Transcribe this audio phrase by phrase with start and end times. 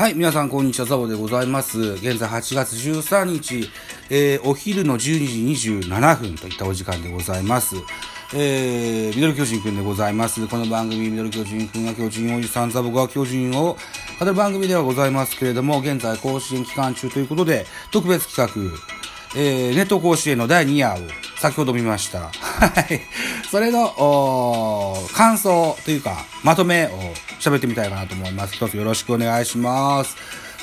[0.00, 1.78] はい、皆さん、こんにちは、ザボでございます。
[1.78, 3.68] 現在8月13日、
[4.08, 7.76] えー、お昼の12時27分といったお時間でございます。
[8.34, 10.48] えー、ミドル巨人くんでございます。
[10.48, 13.76] この番組、ミドル巨人くんが巨人おじさん、ザボが巨人を
[14.18, 18.78] 語る番組ではございますけれども、現在更新期間中ということで、特別企画、
[19.36, 20.98] えー、ネット甲子園の第2夜を
[21.38, 22.30] 先ほど見ました。
[22.30, 23.00] はい。
[23.50, 26.90] それの、感想というか、まとめを
[27.40, 28.54] 喋ってみたいかなと思います。
[28.54, 30.16] 一つよろしくお願いします。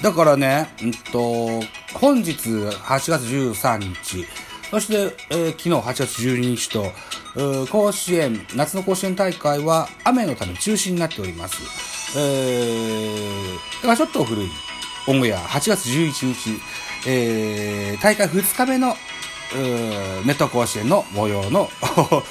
[0.03, 1.62] だからね、うんと、
[1.93, 4.26] 本日8月13日、
[4.70, 6.91] そして、えー昨日8月12日と、
[7.35, 11.57] うー甲子園、夏の甲子園大会は雨のため中止になっております。
[12.18, 14.49] えー、だからちょっと古い
[15.07, 16.62] オンエア、8月11日、
[17.05, 18.95] えー、大会2日目の、
[19.55, 22.23] ネット甲子園の模様のト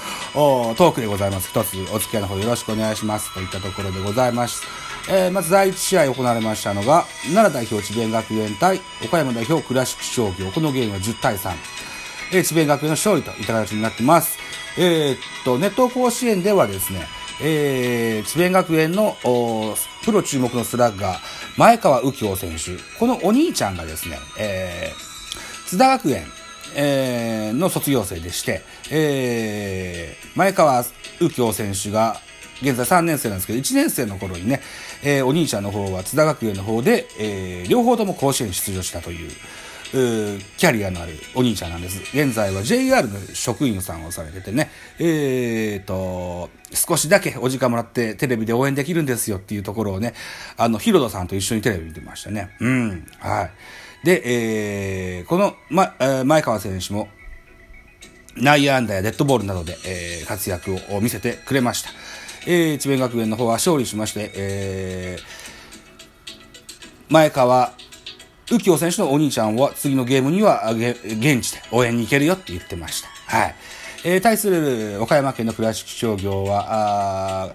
[0.90, 1.48] ークでございます。
[1.48, 3.32] 一つお付き合いの方よろしくお願いします。
[3.32, 4.62] といったところでございます。
[5.08, 10.50] えー、まず第1試合行われましたのが、奈良代表智弁学園対岡山代表倉敷商業。
[10.50, 11.54] このゲームは10対3。
[12.32, 14.38] えー、智弁学園の勝利といった形になってます。
[14.78, 17.06] えーっと、ネット甲子園ではですね、
[17.42, 19.16] えー、智弁学園の
[20.04, 21.18] プロ注目のスラッガー、
[21.58, 22.76] 前川右京選手。
[22.98, 26.26] このお兄ちゃんがですね、えー、津田学園、
[26.74, 30.84] えーの卒業生でして、えー、前川
[31.20, 32.16] 右京選手が、
[32.62, 34.62] 現在3年生なんですけど、1年生の頃にね、
[35.02, 39.30] えーお兄ちゃんの方は津田学園の方で、えー両方とも甲子園出場したという、
[39.90, 42.00] キャリアのあるお兄ちゃんなんです。
[42.16, 50.14] 現在は JR の職員さんをされててね、えーと、少しだけお時間もらってテレビで応援できるんですよっていうところをね、
[50.56, 52.56] あの、ヒロドさんと一緒にテレビ見てましたね。
[52.60, 54.06] うん、はい。
[54.06, 54.22] で、
[55.18, 57.08] えーこの、ま、えー前川選手も、
[58.36, 61.90] 内野安打やデッドボールなどで、えー活躍を見せてくれました。
[62.46, 65.46] えー、智弁学園の方は勝利しまして、えー
[67.08, 67.72] 前川
[68.50, 73.08] 右京選手のお兄ちゃんは次のゲームには現地で応援に行けるよって言ってました。
[73.26, 73.54] はい。
[74.04, 77.52] えー対する岡山県の倉敷商業は、あ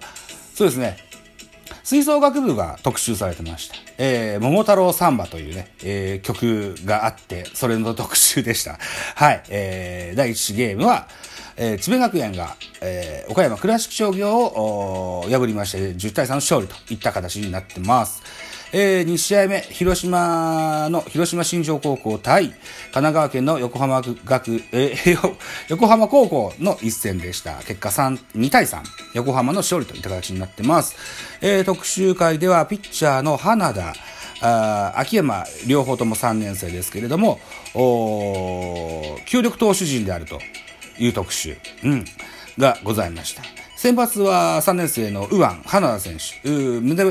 [0.54, 0.98] そうですね、
[1.82, 3.74] 吹奏楽部が特集されてました。
[3.96, 8.78] えー、桃太郎サンバというね、えー曲があって、それの特集でした。
[9.14, 9.42] はい。
[9.48, 11.08] えー、第1ゲームは、
[11.56, 18.22] えー、智弁学園が、えー、岡山倉敷商業を破りまして、10対3の勝利といった形になってます。
[18.74, 22.56] えー、2試合目、広島の広島新庄高校対神
[22.90, 25.34] 奈川県の横浜学、えー
[25.68, 27.56] 横浜高校の一戦でした。
[27.64, 28.80] 結果3、2対3、
[29.12, 30.96] 横浜の勝利といった形になってます。
[31.42, 33.94] えー、特集会ではピッチャーの花田、
[34.40, 37.40] あ秋山、両方とも3年生ですけれども、
[37.74, 40.40] おー強力投手陣であると
[40.98, 42.04] いう特集、うん、
[42.58, 43.61] がございました。
[43.82, 46.48] 先発は3年生の右腕、花田選手。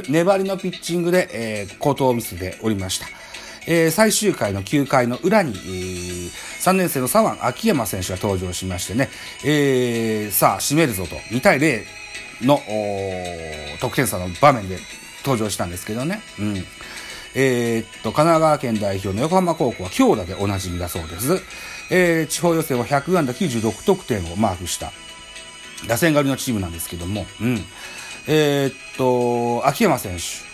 [0.09, 3.07] 粘りのピッチングで、えー好投を見せておりました。
[3.67, 6.29] えー最終回の9回の裏に、えー
[6.61, 9.09] 3年生の左腕、秋山選手が登場しましてね、
[9.43, 11.83] えーさあ、締めるぞと、2対0
[12.41, 12.61] の
[13.81, 14.77] 得点差の場面で
[15.25, 16.21] 登場したんですけどね。
[16.39, 16.55] うん。
[17.35, 21.43] えーっと、神奈川県代表の横浜高校は強打でおなじみだそうです。
[21.89, 24.93] えー地方予選は100安打96得点をマークした
[25.87, 27.59] 打線狩りのチームなんですけども、うん。
[28.27, 30.51] えーっと、秋山選手、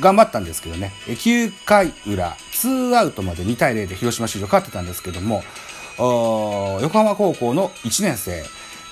[0.00, 5.42] 頑張ったんですけどね、9回裏、2アウトまで2対0で広島市場勝ってたんですけども、
[5.98, 8.44] 横浜高校の1年生、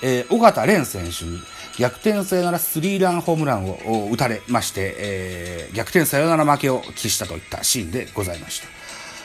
[0.03, 1.39] えー、尾形蓮選手に
[1.79, 8.67] 逆転サヨナラスリーランホームランを打たれまして、えー逆転サヨナラ負けを喫したといったシーンでございました。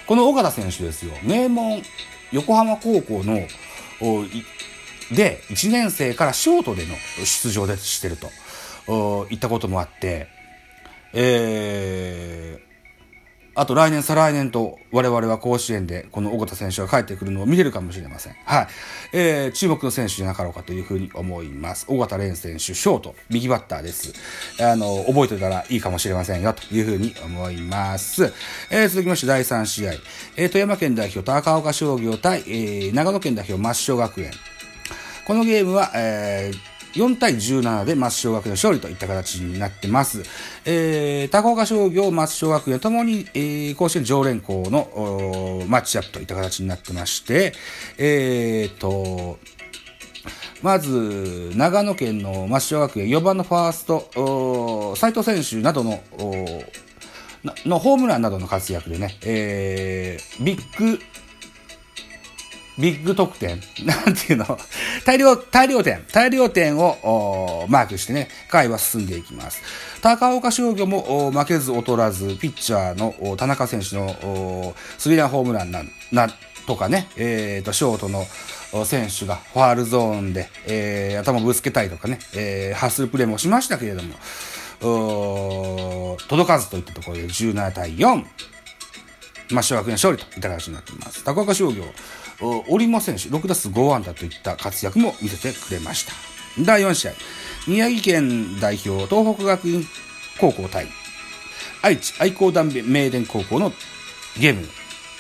[0.06, 1.82] この尾形選手ですよ、名門
[2.31, 3.47] 横浜高校の
[5.13, 8.31] で1年生からショートでの出場でしてると。
[9.31, 10.27] いったこともあって、
[11.13, 12.72] えー
[13.55, 18.37] あと来年、再来年と我々は甲子園でこの尾形選手が帰ってくるのを見れるかもしれません。
[18.47, 18.67] はい。
[19.12, 21.85] えー注目の選手じゃなかろうかというふうに思います。
[21.88, 24.15] 尾形蓮選手、ショート、右バッターです。
[24.59, 28.32] あの、覚えておいたらいいかもしれませんよというふうに思います。
[28.71, 29.93] えー続きまして第3試合。
[30.37, 34.31] えー富山県代表高岡商業対、えー長野県代表抹消学園。
[35.26, 40.23] このゲームは、えー4対17で松商学園勝利といった形になってます。
[40.65, 47.53] えー、高岡商業、松商学園ともに、えー、甲子園常連校のおーマッチアップといった形になってまして、
[47.99, 49.39] えーと、
[50.62, 56.03] まず、長野県の松商学園4番のファースト、おー斉藤選手などの、
[57.67, 61.00] のホームランなどの活躍でね、えービッグ
[62.79, 64.59] ビッグ得点 なんていうの？
[65.05, 69.63] 大量、大量点、大量点をマークしてね、回は進んでいきます。
[70.01, 76.29] 高岡商業も負けず劣らず、ピッチャーの田中選手のスリランホームランな、な、
[76.67, 78.25] とかね、えっ、ー、と、ショートの
[78.85, 84.15] 選手がファールゾーンで、えー、頭ぶつけたりとかね、えー、ハッスルプレーもしましたけれども、
[86.29, 88.25] 届かずといったところで17対4、
[89.52, 91.25] まあ、小学園勝利といった形になっています。
[91.25, 91.84] 高岡商業、
[92.69, 96.12] 織間選手、6打数5安打といった活躍も見せてくれました。
[96.64, 97.12] 第4試合、
[97.66, 99.84] 宮城県代表、東北学院
[100.40, 100.87] 高校対
[101.82, 103.72] 愛知愛工団名電高校の
[104.38, 104.66] ゲーム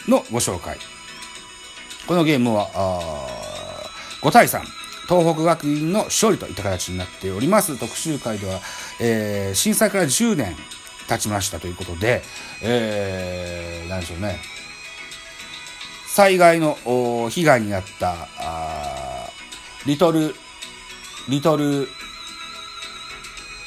[0.08, 0.78] のご紹介。
[2.06, 3.42] このゲームは、あ
[4.22, 4.60] 5対3。
[5.08, 7.76] 東北学院の勝利といった形になっております。
[7.78, 8.60] 特集会では、
[9.00, 10.56] えー、震災から10年
[11.12, 12.22] 経ちましたということで、
[12.62, 14.38] えー、何でしょうね。
[16.08, 16.76] 災害の
[17.30, 19.30] 被害に遭ったあ
[19.86, 20.34] リトル、
[21.28, 21.88] リトル、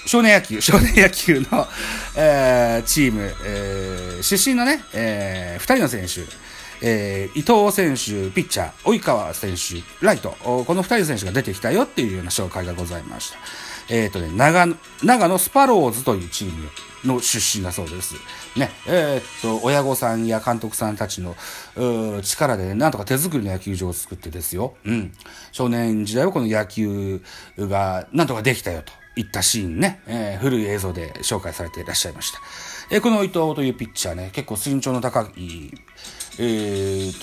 [0.06, 1.68] 少年野球、 少年野球の、
[2.15, 6.21] えー、チーム、えー、出身のね、えー、二人の選手、
[6.81, 13.38] えー、伊藤選手、ピッチャー、及川選手、ライト、この二人の選手が出てきたよっていうような紹介がございました。
[13.89, 16.69] えっ、ー、とね、長野、長野スパローズというチーム
[17.06, 18.16] の出身だそうです。
[18.57, 21.36] ね、えっ、と、親御さんや監督さんたちの
[22.22, 24.75] 力で、ね、なんとか手作りの野球場を作ってですよ。
[24.86, 25.13] うん。
[25.52, 27.22] 少年時代はこの野球
[27.57, 32.40] がなんとかできたよといったシーンね、えー、古い映像で紹介されていらっしゃいました。
[32.92, 35.72] えー、この伊藤というピッチャーね、結構身長の高い、
[36.40, 37.13] えー、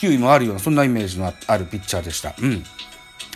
[0.00, 2.34] 球威もあるような、そんなイメージのあるピッチャーでした。
[2.40, 2.64] うん。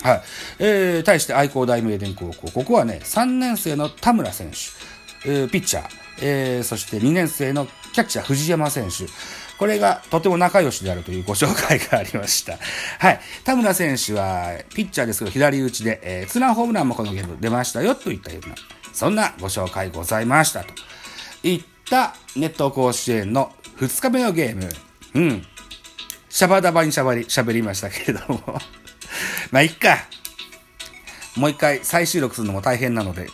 [0.03, 0.21] はい。
[0.59, 2.51] えー、対して愛工大名電高校。
[2.51, 4.57] ここはね、3年生の田村選手、
[5.23, 5.89] ピッチャー、
[6.21, 9.05] えー、そして2年生のキャッチャー藤山選手。
[9.61, 12.57] これがとても仲良しであるというご紹介がありました。
[12.97, 13.19] はい。
[13.43, 18.55] 田村選手は、ピッチャーですけど、左打ちで、えー、ツナホームランもこのゲーム出ましたよ、といったような、
[18.91, 20.63] そんなご紹介ございました。
[20.63, 20.73] と
[21.43, 24.67] いったネット甲子園の2日目のゲーム。
[25.13, 25.45] うん。
[26.27, 28.41] シャバダバにしゃべり、喋りましたけれども
[29.51, 30.07] まあ、いっか。
[31.37, 33.27] もう一回再収録するのも大変なので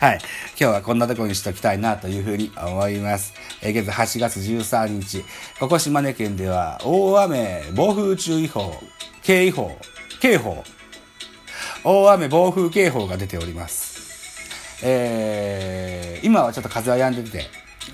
[0.00, 0.18] はい。
[0.18, 3.34] 今日はこんなとこにしておきたいなというふうに思います。
[3.60, 5.22] えー、現在8月13日、
[5.60, 8.72] ここ島根県では大雨、暴風注意報、
[9.22, 9.76] 警報、
[10.22, 10.64] 警報、
[11.84, 14.40] 大雨、暴風警報が出ております。
[14.82, 17.44] えー、今はちょっと風は止んでて、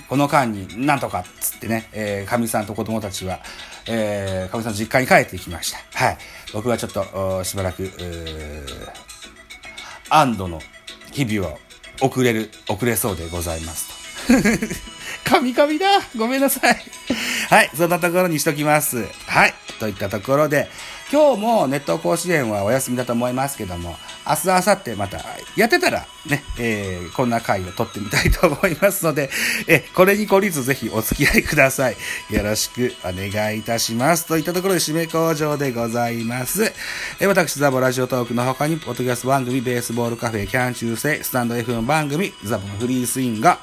[0.09, 3.41] この間になんとかっつってね、えー、神さんと子供たちは、
[3.89, 5.79] えー、かみさんの実家に帰ってきました。
[5.93, 6.19] はい。
[6.53, 7.91] 僕はちょっと、しばらく、
[10.09, 10.61] 安堵の
[11.11, 11.59] 日々を
[12.01, 14.07] 遅れる、遅れそうでございますと。
[15.25, 16.83] 神々だごめんなさい。
[17.49, 17.71] はい。
[17.77, 19.05] そんなところにしときます。
[19.27, 19.55] はい。
[19.79, 20.69] といったところで、
[21.13, 23.97] 今日もネット甲子園はお休みだと思いますけども、
[24.27, 25.19] 明日、明後日また
[25.57, 29.31] やってたらね、えー、こんな回を撮ってみたいと思いますので、
[29.69, 31.97] え、これに懲りずぜひお付き合いください。
[32.31, 34.27] よろしくお願いいたします。
[34.27, 36.73] といったところで締め工場でございます。
[37.21, 43.59] え、私、ザボラジオトークの他に、ポッドキャスト番組、ベースボールカフェ、キャン中世、スタンド FM 番組、ザボのフリースインガー、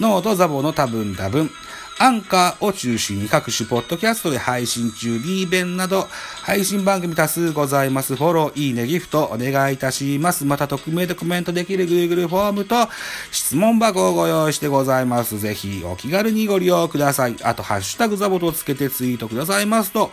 [0.00, 1.50] ノートザボの多分多分、
[1.98, 6.08] アンカーを中心に各種ポッドキャストで配信中、リーベンなど
[6.42, 8.16] 配信番組多数ございます。
[8.16, 10.44] フォロー、いいね、ギフトお願いいたします。
[10.44, 12.88] また匿名でコメントできる Google フォームと
[13.30, 15.38] 質問箱をご用意してございます。
[15.38, 17.36] ぜひお気軽にご利用ください。
[17.42, 20.10] あと、ハッシュタグザボとつけてツイートくださいますと、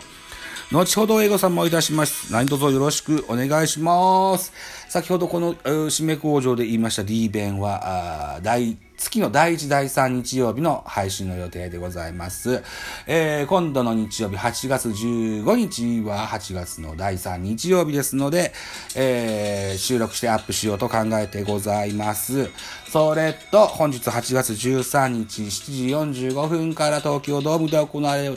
[0.72, 2.32] 後ほど英語さんもいたします。
[2.32, 4.52] 何卒よろしくお願いします。
[4.88, 12.62] 先ほどこの締め工場で言いました D 弁は、第月の第1、第3日曜日の配信の予定でございます。
[13.08, 18.52] えー、今度の日曜日、8月15日は8月の第3日曜日ですので、
[18.94, 22.48] えー、収録してアップしようと考えてございます。
[22.88, 28.28] それと、本日8月13日7時45分から東京ドームで行われ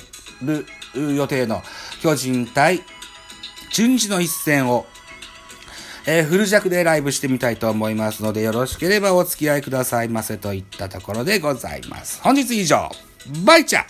[0.41, 1.61] る予定の
[2.03, 2.81] 巨人対
[3.71, 4.85] 中日の一戦を、
[6.05, 12.21] えー、フル弱でライブしてみたいと思いますので、よろしければお付き合いくださいませといったところでございます。
[12.21, 12.91] 本日以上、
[13.45, 13.85] バイチャ